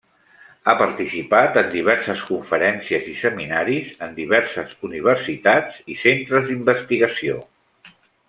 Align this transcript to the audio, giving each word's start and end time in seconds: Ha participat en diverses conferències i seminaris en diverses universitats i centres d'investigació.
Ha 0.69 0.73
participat 0.77 1.57
en 1.61 1.67
diverses 1.73 2.23
conferències 2.29 3.11
i 3.11 3.13
seminaris 3.19 3.91
en 4.07 4.17
diverses 4.21 4.73
universitats 4.89 5.77
i 5.95 5.99
centres 6.07 6.49
d'investigació. 6.49 7.37